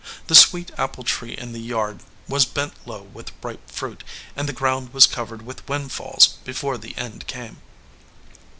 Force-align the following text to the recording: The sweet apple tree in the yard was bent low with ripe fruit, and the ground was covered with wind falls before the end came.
The 0.25 0.33
sweet 0.33 0.71
apple 0.79 1.03
tree 1.03 1.33
in 1.37 1.51
the 1.53 1.59
yard 1.61 1.99
was 2.27 2.43
bent 2.43 2.73
low 2.87 3.03
with 3.03 3.31
ripe 3.43 3.69
fruit, 3.69 4.03
and 4.35 4.49
the 4.49 4.51
ground 4.51 4.95
was 4.95 5.05
covered 5.05 5.43
with 5.43 5.69
wind 5.69 5.91
falls 5.91 6.39
before 6.43 6.79
the 6.79 6.97
end 6.97 7.27
came. 7.27 7.57